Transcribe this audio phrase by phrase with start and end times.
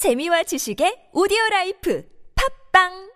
[0.00, 2.03] 재미와 지식의 오디오 라이프
[2.73, 3.11] 팝빵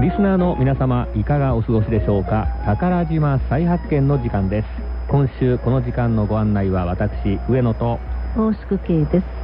[0.00, 4.66] リスナーの皆様いかがお過ごしでしょうか宝島再発見の時間です
[5.08, 7.98] 今週この時間のご案内は私上野と
[8.36, 9.40] 大宿慶です。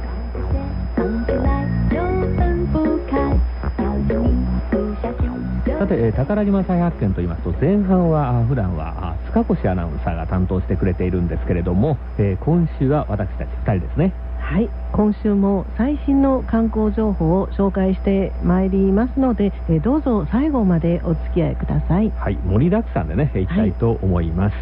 [5.89, 14.13] さてえー宝島再発見と言いますと前半はあ普段はあ塚越アナウンサーが担当してくれているんですけれども、えー今週は私たち2人ですね。
[14.39, 22.11] はい、今週も最新の観光情報を紹介してまいりますので、えーどうぞ最後までお付き合いください。
[22.11, 23.47] はい盛りだくさんでねい。
[23.47, 24.53] きたいと思います、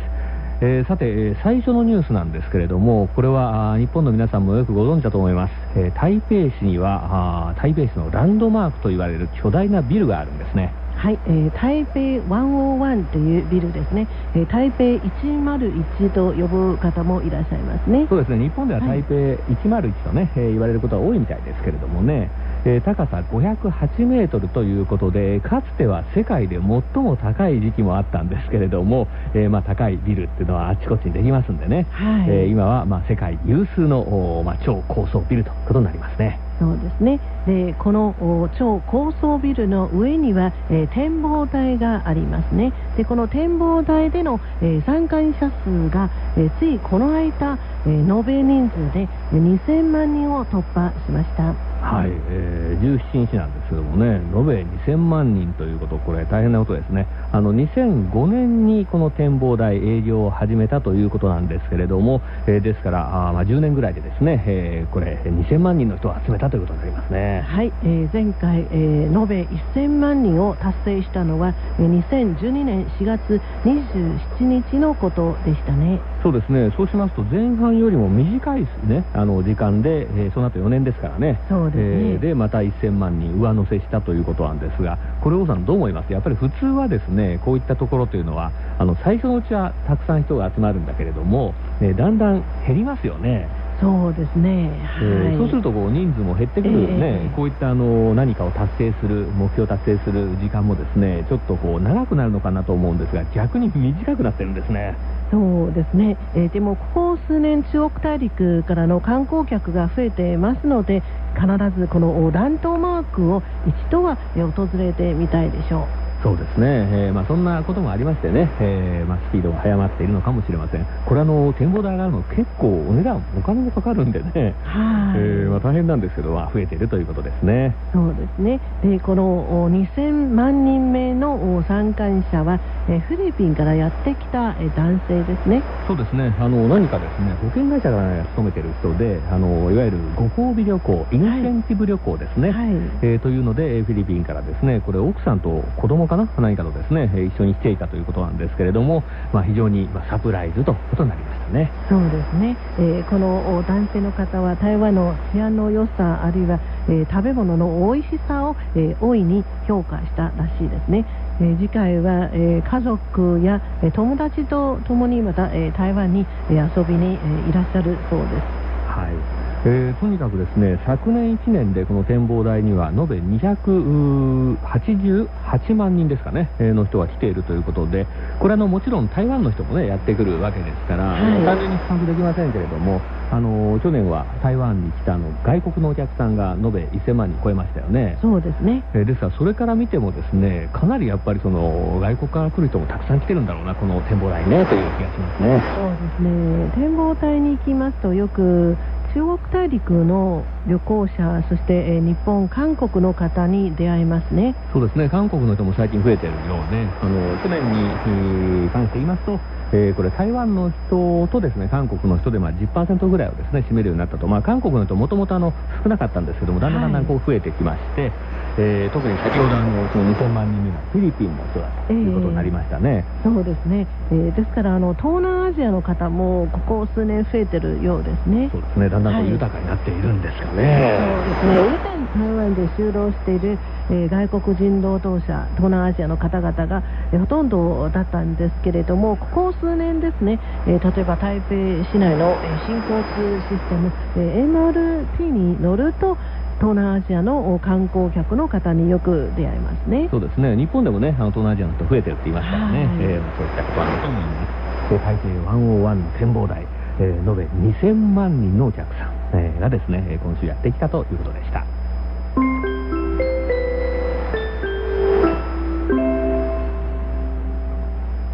[0.61, 18.07] えーさて、えー最初のニュースなんですけれどもこれは日本の皆さんもよくご存知だと思います、えー台北市には台北市のランドマークと言われる巨大なビルがあるんですねはい、えー台北101というビルですね、えー台北101と呼ぶ方もいらっしゃいますね。
[18.09, 18.39] そうですね。
[18.39, 22.33] 日本では台北101とね、えー言われることは多いみたいですけれどもね、
[22.65, 26.61] えー高さ508メートルということでかつては世界で最
[27.03, 37.19] も高い時期もあったんですけれども、えーまあ、高いビルっていうのはあちこちにできますんでね、はい、えー今はまあ世界有数の、まあ、超高層ビルということになりますねそうですね。
[37.45, 42.73] で、このお超高層ビルの上には、えー展望台がありますね。
[42.97, 51.66] で、この展望台での、えー参観者数が、えーついこの間、えー延べ人数でえー2000万人を突破しました。
[51.87, 69.43] はい、えー17日なんですけどもね延べ2000万人ということこれ大変なことですねあの2005年にこの展望台営業を始めたということなんですけれども、えーですからあまあ、10年ぐらいでですね、えーこれ2000万人の人を集めたということになりますねはい、えー前回、えー延べ
[69.75, 75.99] 1000万人を達成したのは、えー2012年4月27日のことでしたね。
[76.23, 76.71] そうですね。
[76.75, 79.03] そうしますと前半よりも短いですね。
[79.13, 81.39] あの時間で、えーその後4年ですからね。
[81.47, 81.83] そうですね。
[81.83, 86.11] えーでまた1000万人上乗せしたということなんですがこれ王さんどう思います？
[86.11, 93.47] やっぱり普通はですねこういったところというのはあの最初のうちはたくさん人が集まるんだけれども、えーだんだん減りますよね、
[93.79, 94.71] そうですね。
[95.01, 95.37] えーはい。
[95.37, 104.95] そうするとこう人数も減ってくる、ええねこういったあの何かを達成する目標を達成する時間もですねちょっとこう長くなるのかなと思うんですが逆に短くなってるんですね
[105.29, 111.03] そうですね、えーでもここ数年、中国大陸からの観光客が増えていますので、
[111.35, 111.45] 必
[111.77, 116.06] ずこの乱闘マークを一度は訪れてみたいでしょう。
[116.23, 116.67] そうですね、
[117.07, 120.85] えーまあ、そんなこともありましてね、えーまあ、スピードが速まっているのかもしれません。
[121.05, 127.75] これあの展望台があるの結構お値段お金もかかるんでね、はい、えーまあ、大変なんですけど、まあ、増えているということですね。
[127.93, 128.59] そうですね。
[128.83, 129.23] で、この
[129.63, 135.61] お2000万人目のお参観者は、えーフィリピンからやってきたえー男性ですね。
[135.87, 136.33] そうですね。
[136.39, 142.69] あの何かですね保険会社が勤めている人であのいわゆるご褒美旅行インセンティブ旅行ですね、はい。
[143.01, 146.27] えーというのでえーフィリピンからですねこれ奥さんと子供かな。
[146.37, 149.03] 何かとですねえー一緒に来ていたということなんですけれども、
[149.33, 151.71] まあ、非常にまあサプライズということになりましたね。
[151.89, 156.59] そうですね、えーこのお男性の方は台湾の治安の良さあるいは、
[156.89, 161.05] えー食べ物の美味しさを、えー大いに評価したらしいですね、
[161.39, 168.43] えー次回は、えー家族や、えー友達と共にまた、えー台湾に、えー遊びに、えーいらっしゃるそうです。
[168.87, 178.05] はいえーとにかくですね昨年1年でこの展望台には延べ288万人ですかね、えーの人が来ているということで
[178.39, 181.43] これあのもちろん台湾の人もねやってくるわけですから、はい。
[181.43, 183.01] 単純に比較できませんけれども
[183.31, 188.17] あの去年は台湾に来たあの外国のお客さんが延べ1000万人超えましたよね。
[188.21, 188.83] そうですね。
[188.93, 195.61] えーですからそれから見てもですねかなりやっぱりその外国から来る人もたくさん来てるんだろうなこの展望台にねという気がしますね。
[195.75, 196.71] そうですね。
[196.75, 198.77] 展望台に行きますとよく
[199.17, 204.53] 中国大陸の旅行者そして、え日本韓国の方に出会いますね。
[204.71, 205.09] そうですね。
[205.09, 209.39] 韓国の人も最近増えてるようであの去年に関して言いますと、
[209.73, 215.51] えーこれ台湾の人とですね韓国の人でまあ10%ぐらいをですね占めるようになったと、まあ、韓国の人もともとあの
[215.83, 218.11] 少なかったんですけどもだんだんだんだんこう増えてきまして、
[218.57, 223.05] えー特に先ほどあのその2000万人目のフィリピンの人だということになりましたね。
[223.23, 231.23] そうですね、えーですからあの東南アジアの方もここ数年増えてるようですねそうですねだんだんこうはい豊かになっているんですかそうね。
[231.25, 233.59] ですね以前台湾で就労している、
[233.89, 241.53] えー外国人労働者東南アジアの方々が、えーほとんどだったんですけれどもここ数年ですね、えー例えば台北
[241.91, 246.17] 市内の、えー新交通システム、えー MRT に乗ると
[246.59, 250.07] 東南アジアのお観光客の方によく出会いますね。
[250.09, 250.55] そうですね。
[250.55, 252.97] 日本でもねあの東南アジアの人増えてるって言いますからね、はい。
[253.01, 254.45] えーまあそういったことあると思いま
[254.87, 256.65] すで台北101の展望台。
[256.99, 261.63] えー延べ2000万人のお客さん、えーがですね、えー今週やってきたということでした。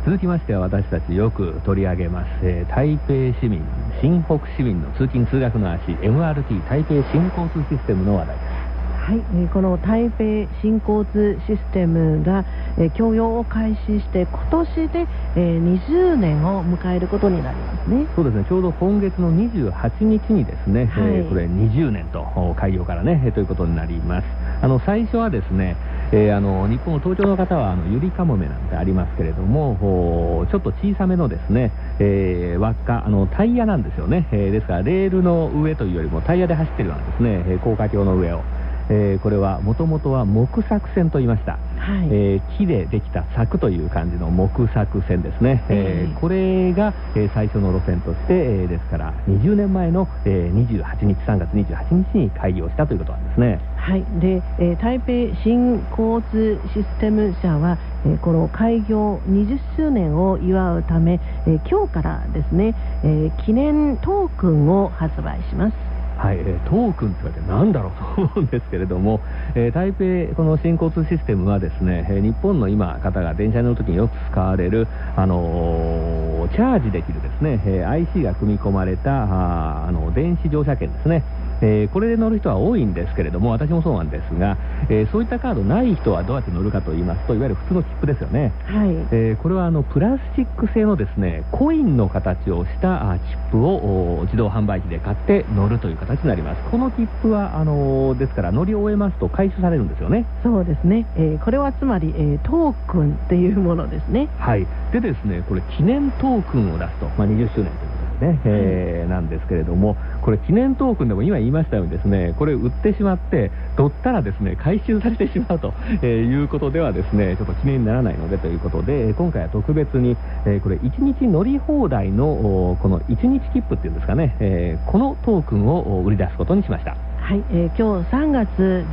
[0.06, 3.62] 続きましては私たちよく取り上げます、えー台北市民
[4.02, 8.74] 新北市民の通勤通学の足 MRT 台北新交通システムの話題です
[9.04, 10.24] はい、えーこの台北
[10.62, 12.46] 新交通システムが、
[12.78, 18.08] えー供用を開始して今年で、えー20年を迎えることになりますね。
[18.16, 24.28] そうですね、ちょうど今月の28日にですね、はいえーこれ20年とお開業からね、えーということになります。
[24.62, 25.76] あの最初はですね、
[26.12, 38.42] えーあの日本東京の方はあのゆりかもめなんてありますけれども、ちょっと小さめのですね、えー輪っかあのタイヤなんですよね、えーですからレールの上というよりもタイヤで走ってるようなですね、えー高架橋の上を。
[38.90, 42.10] えーこれはもともとは木柵線と言いました、はい。
[42.12, 46.20] えー木でできた柵という感じの木柵線ですね、えーええ。
[46.20, 55.12] これが、えー最初の路線として、えーですから20年前の、えー28日3月28日に開業したということなんですねはい、で、えー台北
[55.44, 65.76] 新交通システム社は、えーこの開業20周年を祝うため、えー今日からですね、えー記念トークンを発売します。
[66.18, 69.20] はい、えトークンって言われて何だろうと思うんですけれども、
[69.54, 74.88] えー台北この新交通システムはですね、えー日本の今方が電車に乗るときによく使われる、
[75.18, 81.22] あのーチャージできるですね、えー IC が組み込まれたああの電子乗車券ですね。
[81.64, 84.58] えーこれで乗る人は多いんですけれども、私もそうなんですが、
[84.90, 88.52] えーそういったカードない人はどうやって乗るかと言いますと、いわゆる普通の切符ですよね。
[88.66, 93.22] はい、えーこれはあのプラスチック製のですねコインの形をしたあ切
[93.52, 96.62] 符をお自動販売機で買って乗るという形になります。
[96.70, 100.26] この切符はあのーですから乗り終えますと回収されるんですよね。
[100.44, 104.28] そうですね、えーこれはつまり、えートークンっていうものですね。
[104.38, 104.66] はい。
[104.92, 120.16] でですねこれ記念トークンを出すと、まあ、20周年ということでね、えーなんですけれどもこれ記念トークンでも今言いましたようにですねこれ売ってしまって取ったらですね回収されてしまうと、えーいうことではですねちょっと記念にならないのでということでえー今回は特別に、
[120.46, 128.50] えーこれ1日乗り放題のおこの1日切符っていうんですかね、えーこのトークンをお売り出すことにしましたはい、えー今日3月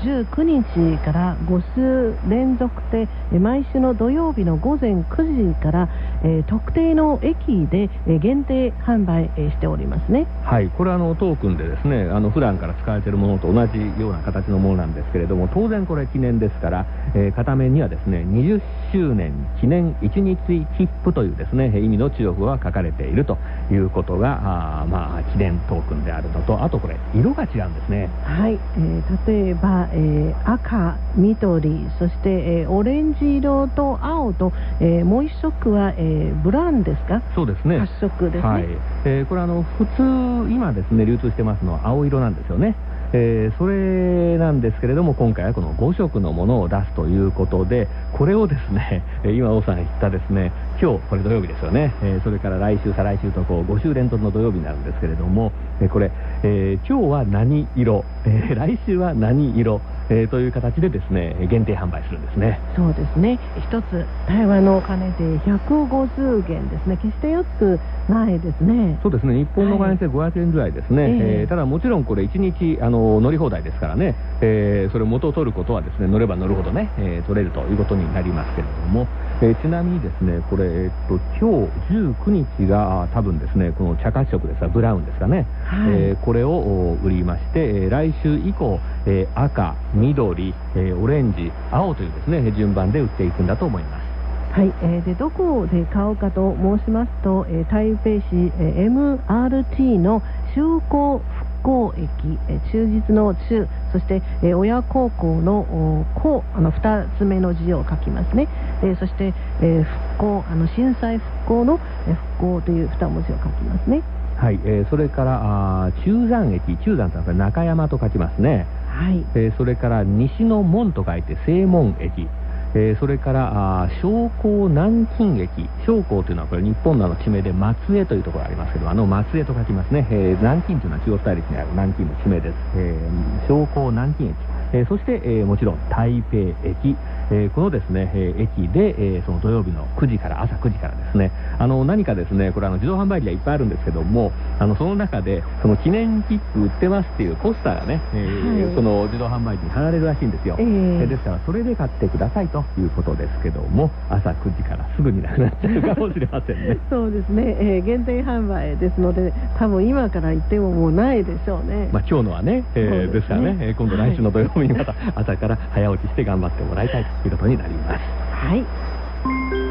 [0.06, 5.88] 19日から5週連続で、えー毎週の土曜日の午前9時から、
[6.22, 10.28] えー特定の駅で、えー限定販売、えーしておりますね。
[10.44, 16.86] はい、これはあのトークンでですねあの普段から使われているものと同じような形のものなんですけれども当然これ記念ですから、
[17.16, 18.60] えー片面にはですね20
[18.92, 20.36] 周年記念1日
[20.78, 23.38] 切符というですね意味の中国語が書かれていると
[23.72, 37.22] いうことがあまあ記念トークンであるのとあとこれ色が違うんですねはい、えー例えば、えー赤、緑、そして、えーオレンジ色と青と、えーもう一色は、えーブラウンですか？
[37.34, 37.78] そうですね。
[37.80, 38.40] 発色ですね。
[38.42, 38.64] はい。
[39.04, 42.74] えーこれあの普通今ですね流通してますのは青色なんですよね。
[43.12, 56.10] えーそれなんですけれども今回はこの5色のものを出すということでこれをですねえー今王さんが言ったですね今日これ土曜日ですよね、えーそれから来週再来週とこう5週連続の土曜日になるんですけれども、えーこれ、
[56.42, 62.60] えー今日は何色、 えー来週は何色、えーという形でですね限定販売するんですね。
[62.76, 63.38] そうですね。
[63.56, 66.96] 一つ、台湾のお金で150元ですね。
[66.96, 67.78] 決して安く
[68.08, 68.98] ないですね。
[69.02, 71.40] そうですね、日本のお金で500円ぐらいですね、ええ。
[71.42, 79.06] えーただもちろんこれ、1日あの乗り放題ですからね、えーそれ元を取ることはですね乗れば乗るほどね、えー取れるということになりますけれども、
[79.42, 94.10] えーちなみにですねこれ、えーっと今日19日があ多分ですねこの茶褐色ですが、ブラウンですかね、はいえーこれをお売りまして、えー来週以降、えー赤、緑、えーオレンジ、青というですね順番で売っていくんだと思います。
[94.52, 100.22] はい、えーでどこで買うかと申しますと、えー台北市、えー MRT の
[100.54, 102.08] 中高復興駅、
[102.48, 108.48] えー忠実の中そして、えー親孝行のお孝あの2つ目の字を書きますね、
[108.82, 114.02] えーそして、えー復興あの震災復興の、えー復興という2文字を書きますね。
[114.36, 118.66] はい、えーそれからあー中山駅、中山というのは中山と書きますね。
[118.88, 119.24] はい。
[119.34, 122.28] えーそれから西の門と書いて正門駅、
[122.74, 125.68] えーそれから商工南京駅。
[125.86, 134.36] 商工というのはこれ日本のあの地名で松江というところがありますけどあの松江と書きますね、えー南京というのは中国大陸にある南京の地名です、えー商工南京駅、
[134.72, 136.94] えそして、えもちろん台北駅、
[137.30, 148.74] えーこのですね、えー駅で、えーその土曜日の9時から朝9時からですねあの何かですねこれあの自動販売機がいっぱいあるんですけどもあのその中でその記念切符売ってますっていうポスターがね、えーはい。
[148.74, 150.64] その自動販売機に貼られるらしいんですよ、ええ。
[150.66, 156.78] えーですからそれで買ってくださいということですけども朝9時からすぐになくなっちゃうかもしれませんね。
[156.90, 161.88] そうですね、えー限定販売ですので、多分今から行ってももうないでしょうね。
[161.92, 163.12] まあ、今日のはね、えーですね。
[163.12, 168.00] ですからね、えー今度来週の土曜日にまた朝から早起きして頑張ってもらいたいということになります。
[168.32, 169.70] はい。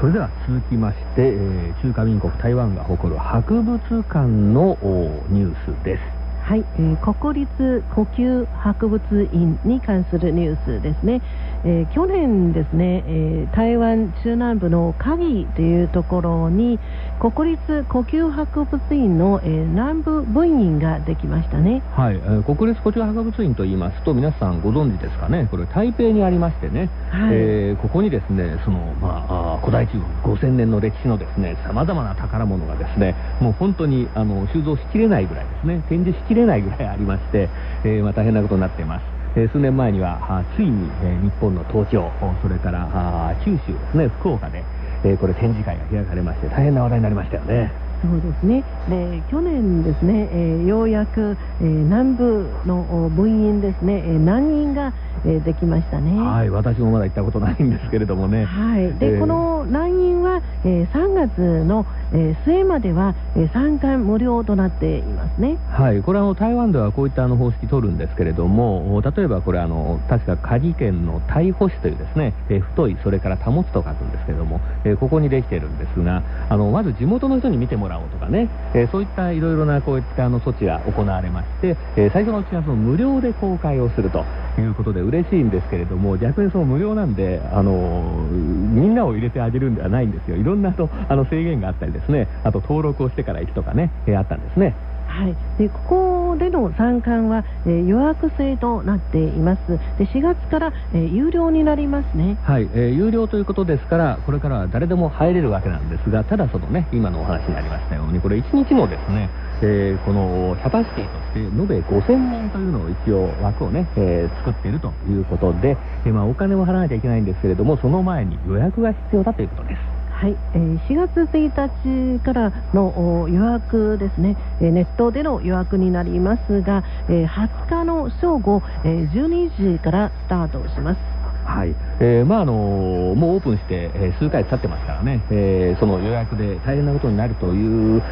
[0.00, 6.02] それでは続きまして、えー中華民国台湾が誇る博物館のおニュースです。
[6.42, 9.00] はい、えー国立呼吸博物
[9.32, 11.20] 院に関するニュースですね、
[11.64, 16.78] えー去年ですね、えー台湾中南部の鍵というところに
[17.18, 21.82] 国立呼吸博物院の、えー南部分院ができましたね。
[21.90, 25.48] はい、えー国立古中博物院と言いますと皆さんご存知ですかね。
[25.50, 27.30] これ台北にありましてね、はい。
[27.32, 35.82] えーここにですねその、まあ、あー古代中国5000年の歴史のですねさまざまな宝物がですねもう本当にあの収蔵しきれないぐらいですね。
[35.88, 37.48] 展示しきれないぐらいありまして、
[37.84, 39.02] えーまあ、大変なことになっています。
[39.36, 44.64] えー数年前にはあついに、えー日本の東京おそれからあ九州ですね福岡で、
[45.04, 47.87] えーこれ展示会が開かれまして大変な話題になりましたよね。
[48.02, 48.62] そうですね。
[48.88, 54.92] で去年ですね、えーようやく、えー南部のお分院ですね、えー南院が、
[55.24, 56.12] えーできましたね。
[56.20, 58.44] はい私もまだ行ったことないんですけれどもね。
[58.44, 59.20] はい、で、えー。
[59.20, 65.56] この南院は、えー3月の、えー末までは、えー参観無料となっていますね。
[65.68, 84.24] はい、これはあの台湾ではこういったあの方式取るんですけれども、例えばこれあの、確か鍵県の台保市というですね、えー太い、それから保つと書くんですけれども、えーここにできているんですが、あのまず地元の人に見てもらおうとかね、えーそういったいろいろなこういったあの措置が行われまして、えー最初のうちはその無料で公開をすると
[84.58, 90.36] いうことで嬉しいんですけれども、逆にその無料なんで、あのみんなを入れてあげるんではないんですよ。
[90.36, 94.74] いろんなとあの制限があったりですね、あと登録をしてから行くとかね、えあったんですね。
[95.08, 99.60] はい、でここでの参観は、えー予約制となっています。
[99.98, 102.36] で4月から、えー有料になりますね。
[102.44, 109.28] はい、えー有料ということですから、これからは誰でも入れるわけなんですが、ただそのね、今のお話にありましたように、これ1日のですね、
[109.62, 119.97] えーこのキャパシティとして延べ5000人というのを一応枠をね、え作っているということで、えまあ、お金を払わなきゃいけないんですけれども、その前に予約が必要だということです。
[120.20, 130.98] はい、えー4月1日からの予約ですね、えーネットでの予約になりますが、えー20日の正午、えー12時からスタートします。
[131.44, 137.66] はい、えーまああのもうオープンして、えー数回経ってますからね、えーその予約で大変なことになるとい
[137.98, 138.02] う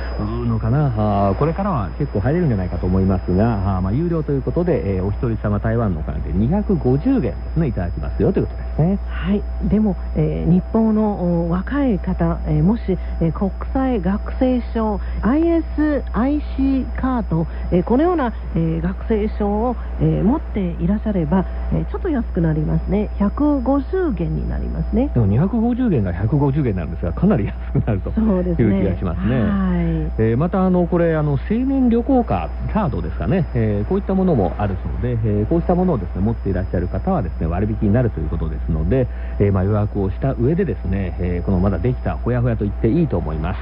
[0.46, 8.98] のかな、あこれからは結構入れるんじゃないかと思いますが、あまあ、有料ということで、えーお一人様台湾のお金で250元ですね、いただきますよということですね。
[9.06, 12.82] はい、でも、えー日本の若い方、えーもし、
[13.20, 23.10] えー国際学生証 ISIC カード、えーこのような、えー学生証を、えー持っていらっしゃれば、えーちょっと安くなりますね。
[23.20, 25.10] 150元になりますね。
[25.14, 29.40] でも250元が150元なんですが、かなり安くなるという気がしますね。
[29.40, 29.86] はい。
[30.18, 39.06] えーまたあのこれあの青年旅行カーカードですかね、えーこういったものもあるそうで、えーこうしたものをですね持っていらっしゃる方はですね割引になるということですので、
[39.40, 43.60] えーまあ、予約をした上でですね、えーこのまだできたほやほやと言っていいと思います。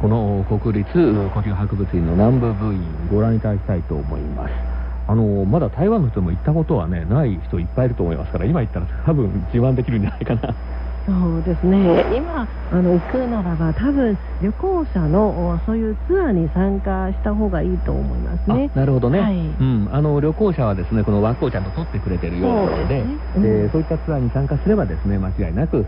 [0.00, 0.98] この国立呼
[1.40, 4.71] 吸博物院の南部部員ご覧いただきたいと思います
[5.12, 10.56] あのまだ台湾の人も行ったことはねない人いっぱいいると思いますから今行ったら多分自慢できるんじゃないかな。
[11.04, 11.76] そうですね。
[12.16, 18.70] 今あの行くならば多分旅行者のおそういうツアーに参加した方がいいと思いますね。
[18.72, 19.34] あなるほどね、はい。
[19.36, 23.18] うん、あの旅行者はですねこの枠をちゃんと取ってくれてるようなのでそうですね。
[23.34, 25.84] うんえーそういったツアーに参加すればですね間違いなく、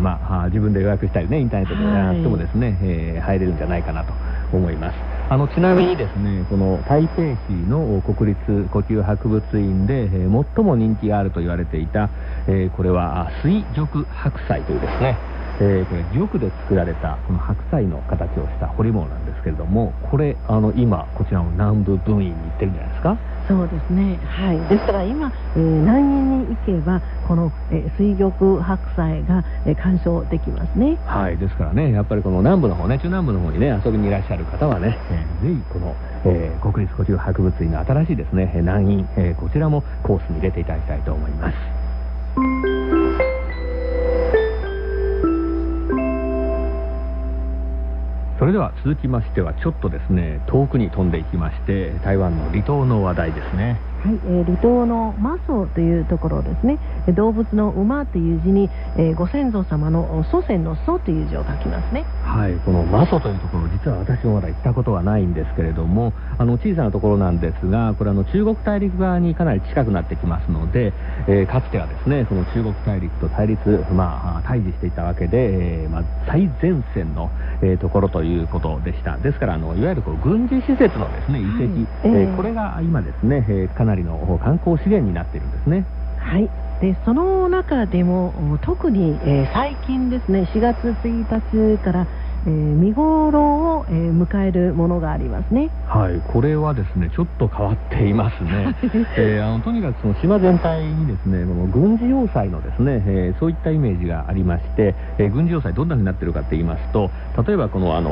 [0.00, 4.12] まあ、あ自分で予約したりねインターネットでやってもですね、えー入れるんじゃないかなと
[4.52, 12.10] 思いますあのちなみにですねこの台北市の国立呼吸博物院で、えー最も人気があると言われていた、
[12.46, 15.18] えーこれは水玉白菜というですね
[15.60, 23.18] えーこれ玉で作られたこの白菜の形をした彫り物なんですけれどもこれあの今こちらの南部分院に行ってるんじゃないですか？
[23.48, 30.96] そうですね、はい、ですから今、えー南院に行けば、この、えー水玉白菜が、えー鑑賞できますね。
[31.06, 31.36] はい。
[31.38, 35.48] ですからねやっぱりこの南部の方ね中南部の方にね遊びにいらっしゃる方はね、えー。
[35.48, 42.75] ぜひこの、えー国立古中博物院の新しいですねえー南院、えーこちらもコースに入れていただきたいと思います
[48.38, 53.80] それでは続きましてはちょっとですね遠くに飛んでいきまして台湾の離島の話題ですね。
[54.02, 56.78] はい、えー離島のマソというところですね。
[57.06, 62.04] えー動物の馬という字に、えーご先祖様の祖先の祖という字を書きますね。
[62.22, 70.92] はいこのマソというところ実は私もまだ行ったことはないんですけれどもあの小さなところなんですがこれあの中国大陸側にかなり近くなってきますので、
[71.28, 73.58] えーかつてはですねその中国大陸と対立
[73.92, 77.30] まあ対峙していたわけで、えーまあ、最前線の、
[77.62, 79.16] えーところということでした。
[79.18, 82.22] ですからあのいわゆるこう軍事施設のですね遺跡、はい。
[82.32, 85.86] えこれが今ですね、えーかなりの観光資源になっているんですね。
[86.16, 86.50] はい。
[86.80, 92.08] でその中でも特に、えー最近ですね4月1日から、
[92.44, 98.74] えー見頃を、えー迎えるものがありますねはい、これはですね、ちょっと変わっていますね。
[99.16, 107.10] えーあのとにかくその島全体にですね、もう軍事要塞のですね、えーそういったイメージがありまして、えー軍事要塞どんな風になってるかって言いますと、
[107.46, 108.10] 例えばこのあの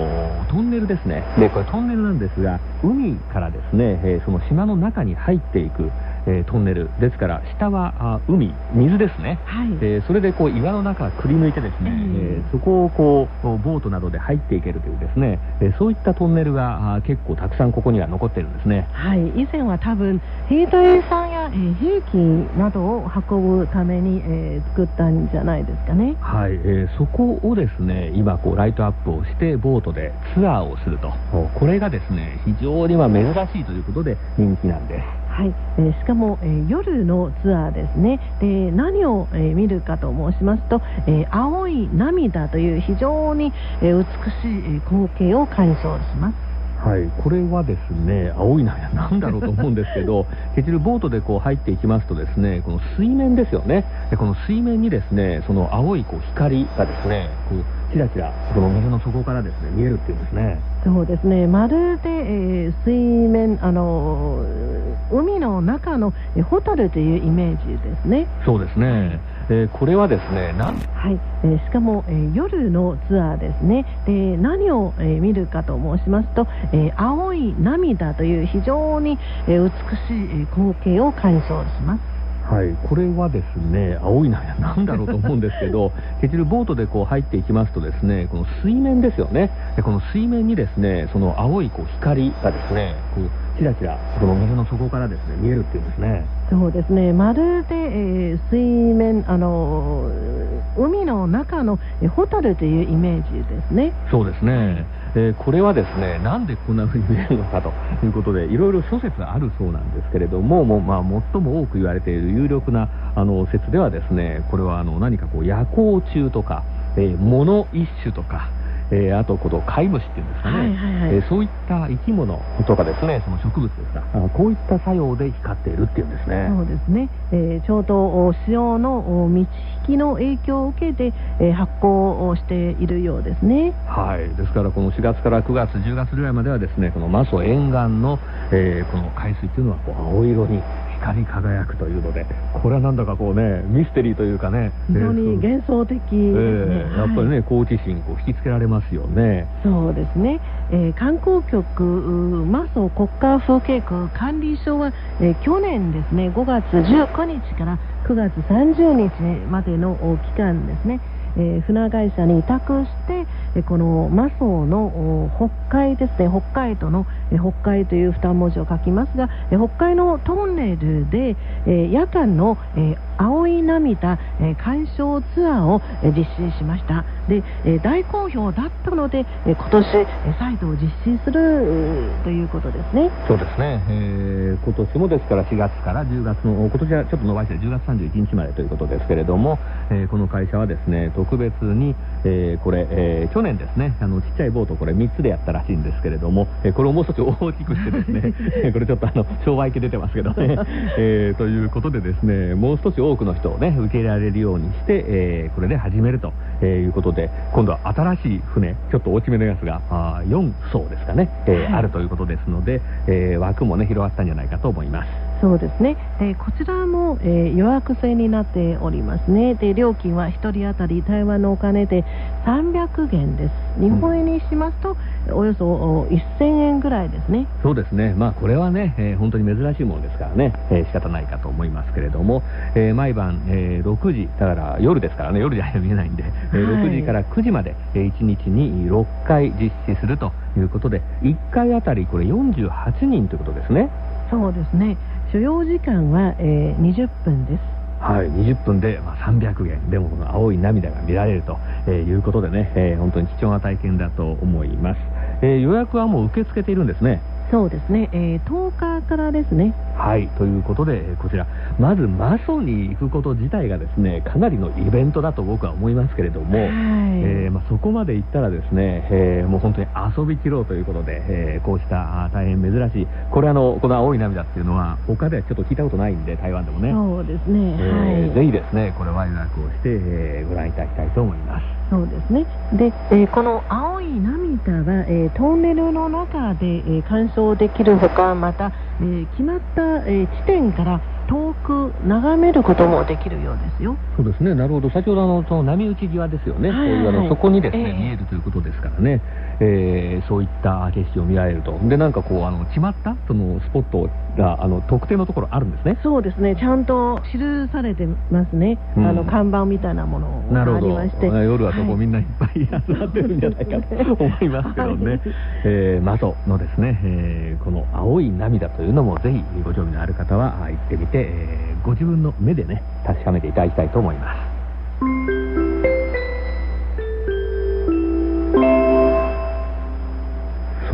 [0.49, 1.25] トンネルですね。
[1.39, 5.91] で、これトンネルなんですが、海からですね、えーその島の中に入っていく、
[6.27, 9.39] えートンネルですから、下はあ海、水ですね。
[9.45, 18.87] はい、えーそれでこう岩の中くり抜いてですね、うんえーそこをこうボートなどで入っていけるというですね、えーそういったトンネルがあー結構たくさんここには残ってるんですね。
[18.93, 22.15] はい、以前は多分兵隊さんや、えー兵器
[22.59, 31.13] などを運ぶために、えー作ったんじゃないですかねはい、えーそこをですね、今こうライトアップをしてボートでツアーをすると。
[31.55, 35.24] これがですね、非常にまあ珍しいということで人気なんです。
[35.35, 44.09] はい、えーしかも、えー夜のツアーですねで何を、えー見るかと申しますと、えー青い涙という非常に、えー美しい
[44.47, 53.87] えー光景を鑑賞しますはい、これはですね、青い涙なんだろうと思うんですけど、 結局ボートでこう入っていきますとですね、この水面ですよね。
[54.11, 60.59] でこの水面にですね、その青いこう光がですね、こうちらちらこの水の底からですね、見えるっていうんですね。
[60.85, 61.47] そうですね。
[61.47, 62.95] まるで、えー水
[63.29, 68.27] 面あのー海の中の、えーホタルというイメージですね。
[68.45, 69.19] そうですね。
[69.49, 73.85] えーこれはですね、なんはい、えーしかも、えー夜のツアーですね。
[74.07, 79.75] で何を、えー見るかと申しますと、えー青い涙という非常に、えー美しい
[80.13, 82.01] えー光景を鑑賞します
[82.45, 89.51] はい、これはですね、青い涙 なんだろうと思うんですけど、 結局ボートでこう入っていきますとですね、この水面ですよね。
[89.77, 96.25] でこの水面にですね、その青いこう光がですね、こうちらちらこの水の底からですね、見えるっていうんですね。
[96.51, 100.45] そうですねまるで、えー水面あのー
[100.77, 104.85] 海の中の、えーホタルというイメージですねそうですね、
[105.17, 107.73] えーこれはですねなんでこんな風に見えるのかと
[108.05, 116.65] いうことでいろいろ諸説あるそうなんですけれどももう、まあ、最も多く言われている有力なあの説ではですねこれはあの何かこう夜行中とか、
[116.97, 118.51] えー物一種とか、
[118.91, 120.77] えーあとこの貝虫っていうんですかね、
[121.13, 124.05] えーそういった生き物とかですねその植物ですか。
[124.13, 126.49] あこういった作用で光っているっていうんですね。
[126.51, 129.51] そうですね、えーちょうどお潮のお満ち
[129.89, 131.93] 引きの影響を受けて、えー発光
[132.29, 133.73] をしているようですね。
[133.87, 138.19] はい、ですからこの4月から9月、10月ぐらいまではですねこのマソ沿岸の、
[138.53, 140.61] えーこの海水というのはこう青色に
[141.05, 142.25] 光り輝くというので
[142.63, 147.29] これはなんだかこうねミステリーというかね非常に幻想的ね、えーやっぱりはい。
[147.29, 149.47] ね、好奇心こう引きつけられますよね。
[149.63, 150.41] そうですね、
[150.71, 161.01] えー観光局うマソ国家風景区管理所は、えー去年ですね5月19日から9月30日までのお期間ですね、
[161.37, 177.05] え船会社に委託して、えこのマソの北海ですね北海道の、え北海という二文字を書きますが、え北海のトンネルで、え夜間の、え青い涙、えー鑑賞ツアーを、え実施しました。
[177.29, 183.11] で、えー大好評だったので、えー今年、えー再度実施するということですね。
[183.29, 189.59] そうですね、えー今年もですから4月から10月の、今年はちょっと伸ばして10月31日までということですけれども、
[189.91, 198.21] えーこの会社はですね、特別に、えーこれ、えー去年ですね、あのちっちゃいボートこれ3つでやったらしいんですけれども、えーこれをもう少し大きくしてですね、
[198.65, 200.57] えーこれちょっとあの商売系出てますけどね、
[200.99, 207.14] えーということでですね、もう少し多くの人をね、受け入れられるようにして、えーこれで始めるとえーいうことで、
[207.53, 215.24] 今度は新しい船、ちょっと大きめのやつが、あ4艘ですかね、えーはいあるということですので、えー枠もね、広がったんじゃないかと思います。
[215.45, 215.99] そうですね。
[216.19, 219.55] でこちらも、えー予約制になっておりますね。
[219.55, 222.03] で料金は1人当たり台湾のお金で
[222.47, 223.53] 300元です。
[223.79, 224.97] 日本円にしますと、
[225.35, 227.47] およそお1000円ぐらいですね。
[227.63, 232.43] そうですね、まあ、これはね、えー本当に珍しいものですからね、えー仕方ないかと思いますけれども、
[232.75, 242.71] えー毎晩、えー6時、だから夜ですからね、夜じゃ見えないんで、えーはい6時から9時まで、え1日に6回実施するということで、1回あたりこれ48
[243.05, 243.91] 人ということですね。
[244.31, 244.97] そうですね。
[245.35, 247.61] 所要時間は、えー20分です。
[248.01, 255.01] はい、20分で、まあ、300円でもこの青い涙が見られると、えーいうことでね、えー本当に貴重な体験だと思います、
[255.43, 257.21] えー予約はもう受け付けているんですね
[257.51, 258.09] そうですね。
[258.13, 259.75] えー10日からですね。
[259.97, 261.47] はいということで、えーこちら
[261.79, 269.87] まずマソに行くこと自体がですねかなりのイベントだと僕は思いますけれども、はいえーまあ、そこまで行ったらですね、えーもう本当に
[270.19, 277.77] 遊びきろうということで、えーこうした大変珍しいこれあのこの青い涙っていうのは他ではちょっと聞いたことないんで台湾でもねそうですね。
[277.79, 278.35] えーはい。
[278.35, 281.65] ぜひですね、これは予約をして、えーご覧いただきたいと思います。
[281.91, 282.45] そうですね。
[282.73, 293.97] で、えーこの青い涙は、えートンネルの中で、えー鑑賞できるほか、また、えー決まった、えー地点から遠く眺めることもできるようですよ。
[294.17, 294.91] そうですね、なるほど。
[294.91, 296.71] 先ほどあの、その波打ち際ですよね。
[296.71, 299.23] はいはいそこにですね、ええ見えるということですからね。
[299.61, 301.79] えーそういった景色を見られると。
[301.89, 305.99] で、なんかこう、あの、決まった、その、スポットが、あの、特定のところあるんですね？
[306.03, 306.57] そうですね。
[306.57, 307.39] ちゃんと記
[307.73, 308.79] されてますね。
[308.97, 310.87] うんあの看板みたいなものがあなるほど。
[310.89, 311.27] りまして。
[311.27, 312.51] 夜はそこはいみんないっぱい
[312.87, 315.11] 集まってるんじゃないかと 思いますけどね。
[315.11, 315.21] は い
[315.65, 325.54] えー、マソのですね、えーこの青い涙というのもぜひご興味のある方はあ行ってみて、えーご自分の目でね、確かめていただきたいと思います。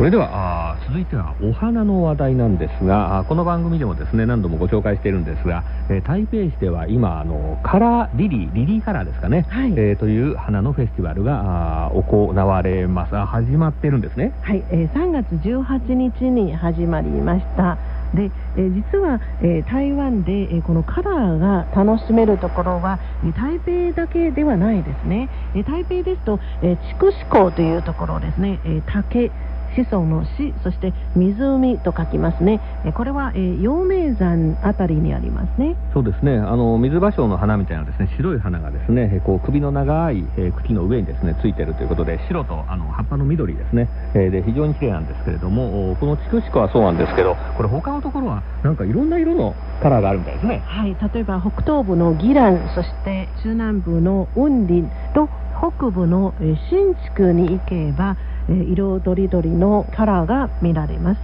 [0.01, 9.73] それでは続いてはお花の話題なんですがこの番組でもですね何度もご紹介しているんですが、えー台北市では今あのカラーリリーリリーカラーですかね、はい。
[9.73, 13.15] えーという花のフェスティバルがあー行われます。
[13.15, 14.33] あ始まってるんですね。
[14.41, 17.77] はい、えー3月18日に始まりました。
[18.15, 25.29] で、えー実は、えー台湾で、えーこのカラーが楽しめるところは、えー台北だけではないですね。
[25.53, 29.31] えー台北ですと、えー筑紫港というところですね、えー竹
[29.75, 32.59] 子孫の死、そして湖と書きますね。
[32.85, 35.75] えーこれは、えー陽明山あたりにありますね。
[35.93, 58.17] そうですねあの水芭蕉の花みたいなですね白い花がですねえーこう首の長い、えー茎の上にですねついてるということで白とあの葉っぱの緑ですね、えーで非常に綺麗なんですけれどもおこの筑紫湖はそうなんですけどこれ他のところはなんかいろんな色のカラーがあるみたいですねはい、例えば北東部のギラン、そして中南部の雲林と北部のえー新築に行けば、
[58.49, 61.19] えー色とりどりのカラーが見られます。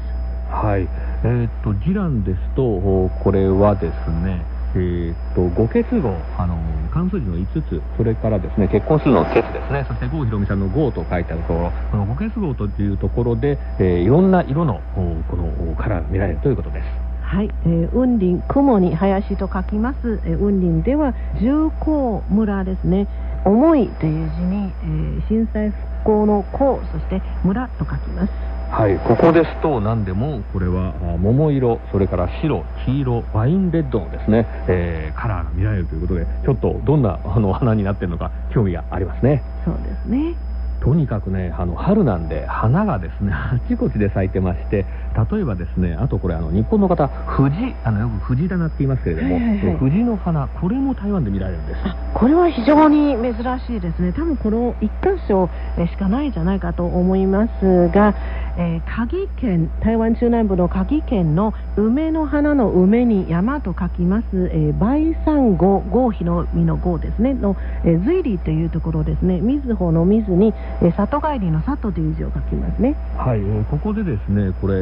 [0.49, 0.88] はい、
[1.23, 4.41] えーっとジランですとおこれはですね
[4.75, 6.58] えーっと五結合あの
[6.93, 9.86] 関数字の5つそれからですね結婚するの結ですね。
[9.88, 16.86] そして郷ひろみさんの郷と書いてあるところこの五結合というところで、えーいろんな色のおこのおカラーが見られるということです。
[17.21, 23.08] はい、えー雲林、雲に林と書きます、えー雲林では重工村ですね。
[23.45, 28.32] 重いという字に、えー震災復興の興、そして村と書きます。
[28.71, 40.36] はい、ここですと何でもこれはあ桃色それから白黄色ワインレッドのですね、えーカラーが見られるということでちょっとどんなあの花になってるのか興味がありますねそうですね。
[40.82, 44.86] とにかくねあの春なんで花がですねあちこちで咲いてまして
[45.32, 53.34] 例えばですねあとこれあの日本の方藤あのよく藤棚って言いますけれども、はいはいはいえ藤の花これも台湾で見られるんですあこれは非常に珍
[53.67, 54.12] しいですね。
[54.13, 58.13] 多分この一箇所えーしかないんじゃないかと思いますが、
[58.58, 72.95] えー、鍵県、台湾中南部の鍵県の梅の花の梅に山と書きます、えー、梅山号、合皮の実の号ですね、の、えー、随里というところですね、水穂の水に、えー里帰りの里という字を書きますね。
[73.17, 74.80] はい、えーここでですね、これえ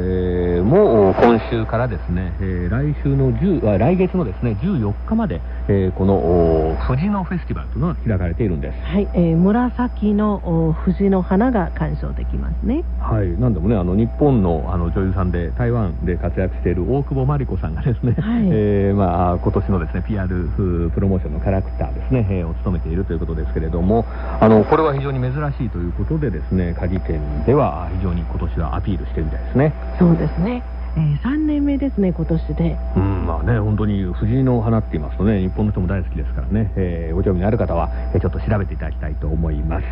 [0.62, 8.78] ーもう今週からですね、えー来週の10来月のですね14日まで、えーこのお藤のフェスティバルというのが開かれているんです。
[8.86, 10.36] はい、えー紫の
[10.70, 12.84] お藤の花が鑑賞できますね。
[13.00, 24.06] はい、なんでもね、あの日本のあの女優さんで台湾で活躍している大久保真理子さんがですね、はいえーまあ今年のですね PR 風プロモーションのキャラクターですね、えーを務めているということですけれども、
[24.40, 29.74] あのこれは非常に珍しいということでですね、鍵県では非常に今年はアピールしてるみたいですね。
[29.98, 30.62] そうですね。
[30.98, 32.78] え、3年目ですね、今年で。
[32.96, 39.86] うん、まあね、本当に藤井の花って言いますとね、日本の人も大好きですからね、えーご興味のある方は、えちょっと調べていただきたいと思います。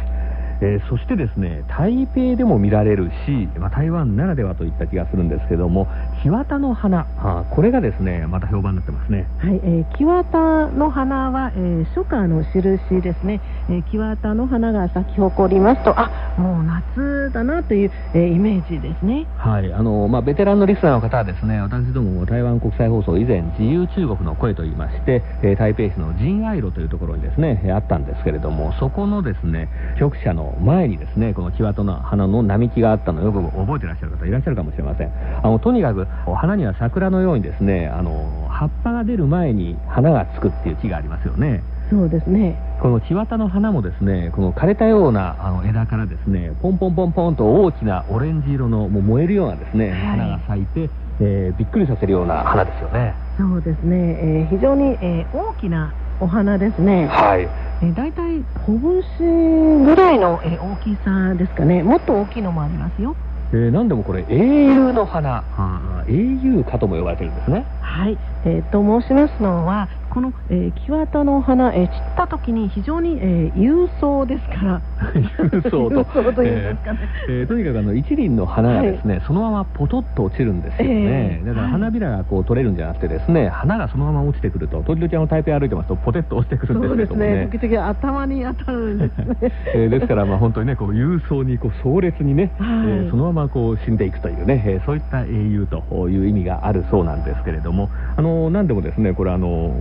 [0.62, 5.88] えーそしてですね台北でも見られるし、まあ、台湾ならではといった気がするんですけども
[6.24, 9.28] 木綿の花あーこれがですねまた評判になってますね。
[9.40, 19.26] はい、えー、木綿の花は、えー初夏の印ですね、えー木綿の花が咲き誇りますとあもう夏だなという、えーイメージですね。
[19.38, 29.68] はいあのまあ、ベテランのリスナーの方はですね私どもも台湾国際放送以前自由中国の声といいまして、えー台北市の仁愛路というところにですねえーあったんですけれどもそこのですね
[30.00, 33.32] 局舎の前にですねこの木綿の花の並木があったのをよ。
[33.32, 35.12] く覚えてらっしゃる方いらっしゃるかもしれません。
[35.44, 41.64] あのとにかくお花には桜のようにですねあの葉っぱが出る前に花がつくっていう木がありますよね。
[41.90, 42.58] そうですね。
[42.82, 50.00] この木綿の花もですね、この枯れたようなあの枝からですね、ポンポンポンポンと大きなオレンジ色のもう燃えるようなですね、はい。
[50.18, 50.90] 花が咲いて、
[51.20, 53.14] えーびっくりさせるような花ですよね。
[53.38, 57.42] そうですね、えー非常に、えー大きなお花ですね、はい。
[57.42, 58.24] えー、大体
[58.66, 61.84] 拳ぐらいの、えー大きさですかね。
[61.84, 63.14] もっと大きいのもありますよ。
[63.52, 67.66] えー、なんでもこれ、英雄の花、あー英雄花とも呼ばれてるんですね。
[67.82, 74.82] はい、えーと申しますのはこの、えー木綿の花、えー散った時に非常に、えー勇壮ですから。
[75.50, 76.02] 勇壮と。
[76.02, 77.00] 勇壮というんですかね、
[77.30, 87.50] えーえーとにかくあの一輪の花がですね、そのままポトッと落ちるんですよね、ええだから花びらがこう取れるんじゃなくてですね花がそのまま落ちてくると時々あの台北歩いてますとポテッと落ちてくるんですそうですねね。
[87.52, 89.26] 時々頭に当たるんですね。
[89.74, 92.68] えーですからまあ本当にねこう勇壮にこう壮烈にね、はい。
[92.68, 99.72] えーそのままこう死んでいくというね、えーそういった英雄という意味があるそうなんですけれどもあの何でもですねこれあの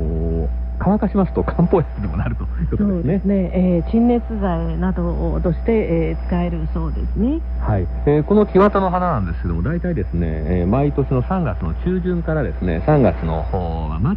[0.85, 3.21] 乾かしますと漢方薬にもなるということそですね。
[3.21, 7.41] すね、えー鎮熱剤などとして、えー使えるそうですね。
[7.61, 13.47] はい、えーこの木綿の花なんですけども大体ですね、えー毎年の3月の中旬からですね3月の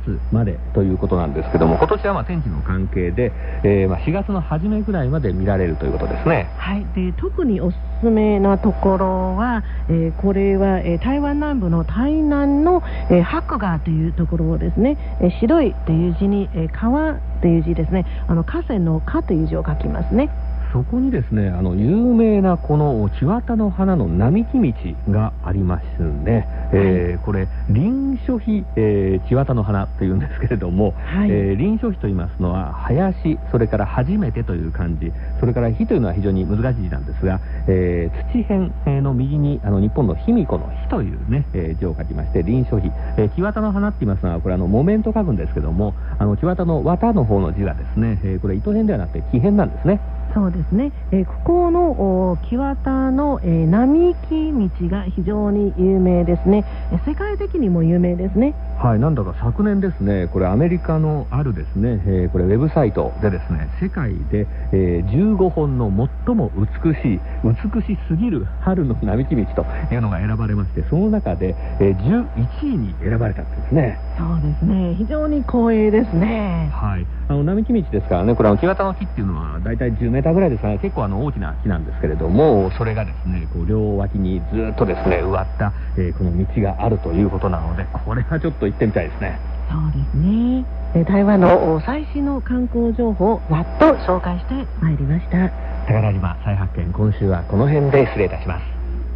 [0.03, 3.31] 末までということなんですけども今年はまあ天気の関係で、
[3.63, 6.49] えーまあ4月の初めぐらいまで見られるということですね。
[6.57, 18.05] はい、で特におすつ目なところは、えーこれは、えー台湾南部の台南の、えー白河というところをですね、えー白いという字に、えー川という字ですね。
[18.27, 20.29] あの河川の河という字を書きますね。
[20.75, 24.73] そこにですねあの有名なこの木綿の花の並木道
[25.09, 31.29] がありますね、えーこれ臨書碑、えー木綿の花というんですけれども、はい。
[31.31, 50.01] えー臨書碑と言いますのは林それから初めてという漢字それから碑というのは非常に難しい字なんですが、えー土辺えーの右にあの日本の卑弥呼の碑というね、えー字を書きまして臨書碑、えー木綿の花って言いますのはこれあの木綿と書くんですけどもあの木綿の綿の方の字がですね、えーこれ糸辺ではなくて木辺なんですね
[50.35, 58.53] そうですね、えーここのお木綿の、えー並木道が非常に有名ですね、えー世界的にも有名ですね。
[58.77, 65.89] はい、なんだか昨年ですね、これアメリカのあるですね、えーこれウェブサイトでですね、世界で、えー15本の
[66.25, 73.97] 最も美しい、美しすぎる春の並木道というのが選ばれまして、その中で、えー11位に選ばれたんですね。
[74.17, 89.39] そうですね非常に光栄ですねはい、あの並木道ですからね、これあの木型の木っていうのは大体10メーターぐらいですから、結構あの大きな木なんですけれども、それがですね、こう両脇にずっとですね、植わった、えーこの道があるということなので、これはちょっと行ってみたいですね。
[89.71, 90.65] そうですね。
[90.95, 95.75] えー台湾のお最新の観光情報をわっと紹介してまいりました。
[95.85, 98.63] 宝島再発見今週はこの辺で失礼いたします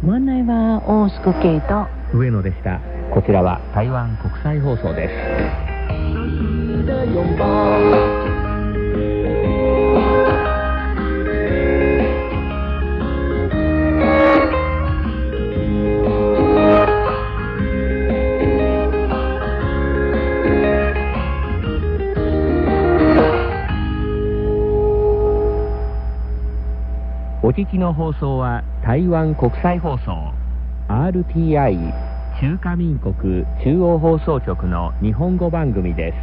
[0.06, 2.80] ご案内は大宿慶と上野でした。
[3.14, 5.14] こちらは台湾国際放送です。
[27.42, 30.39] お聞きの放送は台湾国際放送。
[30.90, 31.92] RTI
[32.40, 33.12] 中華民国
[33.62, 36.16] 中央放送局の日本語番組です。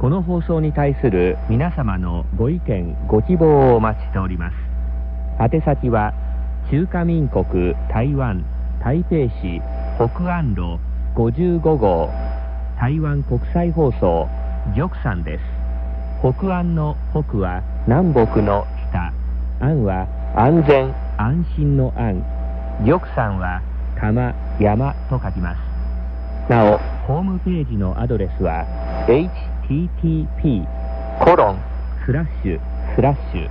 [0.00, 4.54] この放送に対する皆様のご意見ご希望をお待ちしております。
[5.40, 6.14] 宛先は
[6.70, 8.44] 中華民国台湾
[8.84, 9.60] 台北市
[9.96, 10.78] 北安路
[11.16, 12.08] 55号
[12.78, 14.28] 台湾国際放送
[14.76, 15.42] 玉山です。
[16.22, 19.12] 北安の北は南北の北。
[19.58, 20.06] 安は
[20.36, 22.22] 安全安心の安。
[22.86, 23.60] 玉山は
[24.00, 25.58] 釜山と書きます。
[26.48, 28.64] なおホームページのアドレスは
[29.06, 30.64] http
[31.22, 31.58] コロン
[32.06, 32.58] スラッシュ
[32.94, 33.50] スラッシュ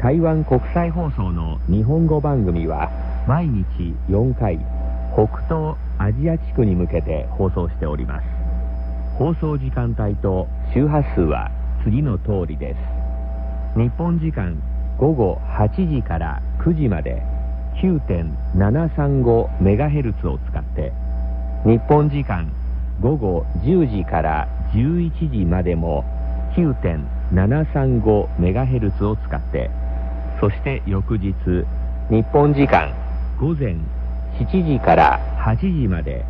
[0.01, 2.91] 台湾国際放送の日本語番組は
[3.25, 4.59] 毎日4回
[5.13, 8.32] 北東アジア地区に向けて放送しております。
[9.17, 11.51] 放送時間帯と周波数は
[11.83, 12.79] 次の通りです。
[13.79, 14.57] 日本時間
[14.97, 17.21] 午後8時から9時まで
[17.81, 20.91] 9.735MHz を使って
[21.63, 22.51] 日本時間
[23.01, 26.05] 午後10時から11時までも
[26.55, 29.71] 9.735MHz を使って
[30.39, 31.33] そして翌日
[32.09, 32.93] 日本時間
[33.39, 33.75] 午前
[34.39, 36.25] 7時から8時まで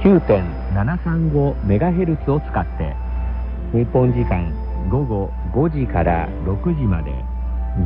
[0.00, 2.96] 9.735MHz を使って
[3.72, 4.52] 日本時間
[4.90, 7.12] 午後5時から6時まで